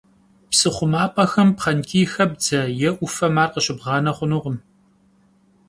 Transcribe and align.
Psı 0.51 0.69
xhumap'exem 0.75 1.49
pxhenç'iy 1.57 2.05
xebdze 2.13 2.61
yê 2.79 2.89
'Ufem 3.01 3.35
ar 3.43 3.49
khışıbğane 3.53 4.11
xhunukhım. 4.17 4.57